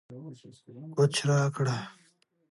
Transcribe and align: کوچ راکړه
کوچ 0.95 1.15
راکړه 1.29 1.77